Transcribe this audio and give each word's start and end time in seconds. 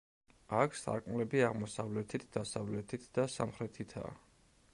აქ 0.59 0.77
სარკმლები 0.79 1.43
აღმოსავლეთით, 1.49 2.27
დასავლეთით 2.39 3.07
და 3.19 3.31
სამხრეთითაა. 3.37 4.17